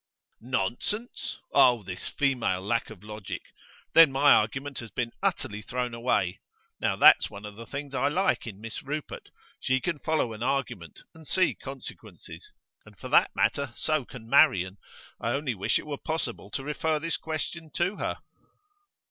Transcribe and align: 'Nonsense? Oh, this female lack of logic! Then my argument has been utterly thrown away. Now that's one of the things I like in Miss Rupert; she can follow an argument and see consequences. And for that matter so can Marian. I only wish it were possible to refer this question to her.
'Nonsense? 0.39 1.37
Oh, 1.53 1.83
this 1.83 2.07
female 2.07 2.59
lack 2.61 2.89
of 2.89 3.03
logic! 3.03 3.43
Then 3.93 4.11
my 4.11 4.31
argument 4.33 4.79
has 4.79 4.89
been 4.89 5.11
utterly 5.21 5.61
thrown 5.61 5.93
away. 5.93 6.39
Now 6.79 6.95
that's 6.95 7.29
one 7.29 7.45
of 7.45 7.55
the 7.55 7.67
things 7.67 7.93
I 7.93 8.07
like 8.07 8.47
in 8.47 8.59
Miss 8.59 8.81
Rupert; 8.81 9.29
she 9.59 9.79
can 9.79 9.99
follow 9.99 10.33
an 10.33 10.41
argument 10.41 11.01
and 11.13 11.27
see 11.27 11.53
consequences. 11.53 12.51
And 12.83 12.97
for 12.97 13.09
that 13.09 13.35
matter 13.35 13.75
so 13.75 14.03
can 14.03 14.27
Marian. 14.27 14.79
I 15.19 15.33
only 15.33 15.53
wish 15.53 15.77
it 15.77 15.85
were 15.85 15.97
possible 15.99 16.49
to 16.49 16.63
refer 16.63 16.97
this 16.97 17.17
question 17.17 17.69
to 17.75 17.97
her. 17.97 18.17